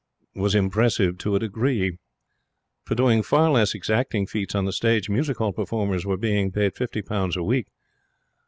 was 0.33 0.55
impressive 0.55 1.19
to 1.19 1.35
a 1.35 1.39
degree. 1.39 1.99
For 2.85 2.95
doing 2.95 3.21
far 3.21 3.51
less 3.51 3.75
exacting 3.75 4.25
feats 4.25 4.55
on 4.55 4.65
the 4.65 4.73
stage 4.73 5.11
music 5.11 5.37
hall 5.37 5.53
performers 5.53 6.07
were 6.07 6.17
being 6.17 6.51
paid 6.51 6.73
fifty 6.75 7.03
pounds 7.03 7.37
a 7.37 7.43
week. 7.43 7.67